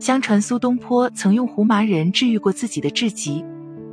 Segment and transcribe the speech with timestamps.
[0.00, 3.44] 相传苏东坡曾用胡麻仁治愈过自己的痔疾。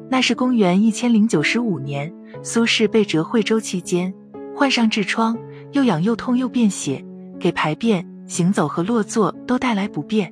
[0.09, 2.11] 那是公元一千零九十五年，
[2.41, 4.13] 苏轼被谪惠州期间，
[4.55, 5.37] 患上痔疮，
[5.73, 7.03] 又痒又痛又便血，
[7.37, 10.31] 给排便、行走和落座都带来不便。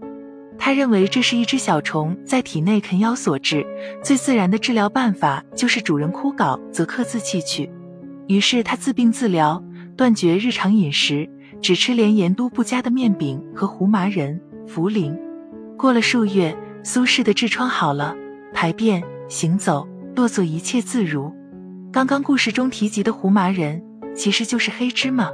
[0.57, 3.67] 他认为这是一只小虫在体内啃咬所致，
[4.01, 7.69] 最自然的治疗办法就是主人枯槁则刻字弃去。
[8.27, 9.61] 于是他自病自疗，
[9.97, 11.29] 断绝日常饮食，
[11.61, 15.13] 只吃连盐都不加的面饼和胡麻仁、茯苓。
[15.77, 18.15] 过了数月，苏轼的痔疮好了，
[18.53, 19.85] 排便、行走、
[20.15, 21.33] 落座一切自如。
[21.91, 23.83] 刚刚故事中提及的胡麻仁，
[24.15, 25.29] 其实就是黑芝麻。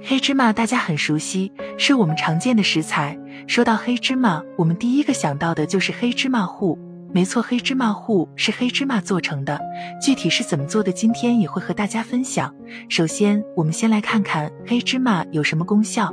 [0.00, 3.18] 黑芝麻大家很熟悉，是我们常见的食材。
[3.48, 6.78] 说到黑芝麻，我们第一个想到的就是黑芝麻糊。
[7.12, 9.60] 没错，黑芝麻糊是黑芝麻做成的。
[10.00, 12.54] 具体是怎么做的，今天也会和大家分享。
[12.88, 16.12] 首先，我们先来看看黑芝麻有什么功效。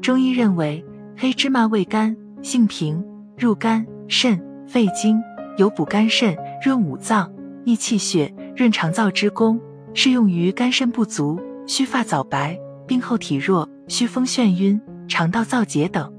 [0.00, 0.84] 中医认为，
[1.16, 3.04] 黑芝麻味甘，性平，
[3.36, 5.20] 入肝、肾、肺经，
[5.56, 7.30] 有补肝肾、润五脏、
[7.64, 9.60] 益气血、润肠燥之功，
[9.92, 16.12] 适用于肝肾不足、须发早白、病后体弱、虚风眩晕、肠道燥结等。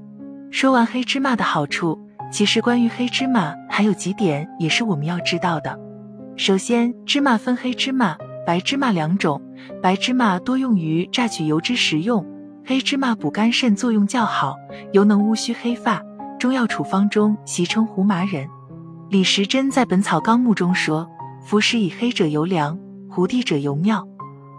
[0.50, 1.98] 说完黑芝麻的好处。
[2.30, 5.78] 其实关于黑芝麻还有几点也是我们要知道的。
[6.34, 9.38] 首先，芝麻分黑芝麻、白芝麻两种，
[9.82, 12.24] 白芝麻多用于榨取油脂食用，
[12.64, 14.56] 黑芝麻补肝肾作用较好，
[14.92, 16.02] 尤能乌须黑发。
[16.42, 18.48] 中药处方中习称胡麻仁。
[19.08, 21.08] 李时珍在《本草纲目》中说
[21.40, 22.76] ：“服食以黑者尤良，
[23.08, 24.04] 胡地者尤妙。”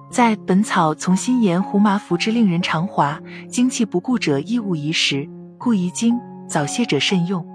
[0.09, 6.17] 在《本草从心言胡麻服之令人肠滑，精气不固者亦勿宜食，故宜精
[6.48, 7.45] 早泄者慎用。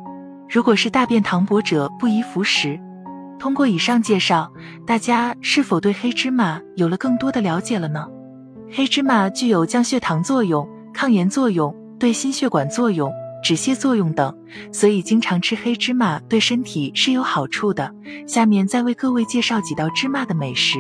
[0.47, 2.79] 如果是大便溏薄者，不宜服食。
[3.39, 4.53] 通过以上介绍，
[4.87, 8.07] 大家是否对黑芝麻有了更多的了解了呢？
[8.71, 13.11] 黑芝麻具有降血糖作用、抗炎作用、对心血管作用、
[13.43, 14.35] 止泻作用等，
[14.73, 17.95] 所以经常吃黑芝麻对身体是有好处的。
[18.27, 20.79] 下面再为各位介绍几道芝麻的美食：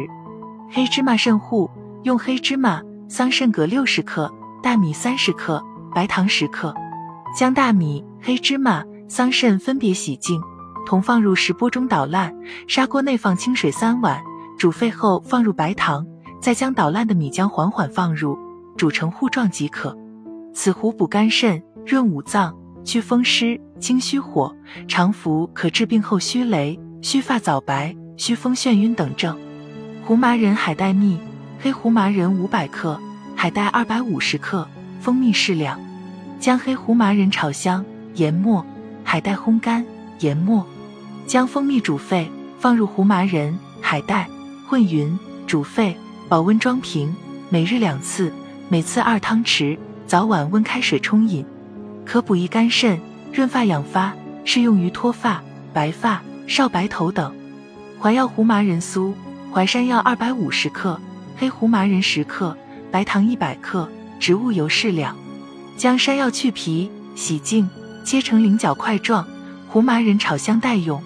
[0.70, 1.70] 黑芝麻肾糊，
[2.02, 4.32] 用黑芝麻、桑葚各六十克、
[4.62, 5.64] 大米三十克、
[5.94, 6.74] 白糖十克，
[7.36, 8.84] 将大米、黑芝麻。
[9.10, 10.38] 桑葚分别洗净，
[10.84, 12.30] 同放入石钵中捣烂，
[12.66, 14.20] 砂锅内放清水三碗，
[14.58, 16.06] 煮沸后放入白糖，
[16.42, 18.36] 再将捣烂的米浆缓缓放入，
[18.76, 19.96] 煮成糊状即可。
[20.52, 22.54] 此糊补肝肾、润五脏、
[22.84, 24.54] 祛风湿、清虚火，
[24.86, 29.34] 常服可治病后虚羸、须发早白、虚风眩晕等症。
[30.04, 31.18] 胡麻仁海带蜜：
[31.58, 33.00] 黑胡麻仁五百克，
[33.34, 34.68] 海带二百五十克，
[35.00, 35.80] 蜂蜜适量。
[36.38, 37.82] 将黑胡麻仁炒香，
[38.16, 38.62] 研末。
[39.02, 39.82] 海带烘干，
[40.18, 40.66] 研末，
[41.26, 44.28] 将蜂蜜煮沸，放入胡麻仁、海带，
[44.66, 45.96] 混匀，煮沸，
[46.28, 47.16] 保温装瓶，
[47.48, 48.30] 每日两次，
[48.68, 51.42] 每次二汤匙，早晚温开水冲饮，
[52.08, 52.98] 可补益肝肾，
[53.34, 55.42] 润发养发，适用于脱发、
[55.74, 57.30] 白发、少白头等。
[58.00, 59.12] 怀药胡麻仁酥：
[59.52, 60.98] 淮山药二百五十克，
[61.36, 62.56] 黑胡麻仁十克，
[62.90, 63.86] 白糖一百克，
[64.18, 65.14] 植物油适量。
[65.76, 67.68] 将山药去皮，洗净。
[68.04, 69.28] 切成菱角块状，
[69.68, 71.02] 胡麻仁炒香待用。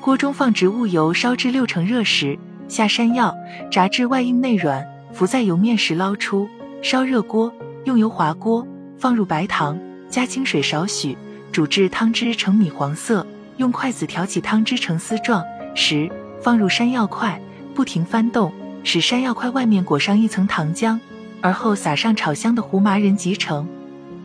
[0.00, 2.36] 锅中放植物油，烧至六成热时，
[2.66, 3.32] 下山药，
[3.70, 6.48] 炸至外硬内软，浮在油面时捞出。
[6.82, 7.54] 烧热锅，
[7.84, 8.66] 用油滑锅，
[8.98, 9.78] 放入白糖，
[10.12, 11.16] 加清水少许，
[11.50, 15.42] 煮至汤汁呈米黄色，用筷子挑起汤汁成丝状
[15.74, 16.10] 时，
[16.42, 17.40] 放入山药块，
[17.74, 18.52] 不停翻动，
[18.84, 20.98] 使山药块外面裹上一层糖浆，
[21.40, 23.66] 而后撒上炒香的胡麻仁即成。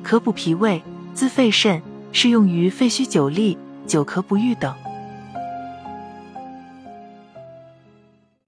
[0.03, 0.83] 可补脾胃，
[1.13, 1.81] 滋肺肾。
[2.13, 3.55] 适用于肺虚久痢、
[3.85, 4.73] 久咳不愈等。